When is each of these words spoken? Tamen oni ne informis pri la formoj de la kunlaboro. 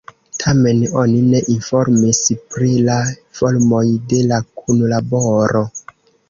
Tamen 0.43 0.79
oni 1.01 1.19
ne 1.33 1.41
informis 1.55 2.21
pri 2.55 2.71
la 2.87 2.95
formoj 3.41 3.83
de 4.15 4.23
la 4.33 4.41
kunlaboro. 4.63 5.63